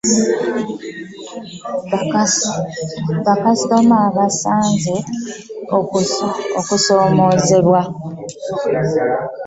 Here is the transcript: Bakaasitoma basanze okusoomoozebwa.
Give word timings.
Bakaasitoma 3.25 3.99
basanze 4.17 4.93
okusoomoozebwa. 6.59 7.81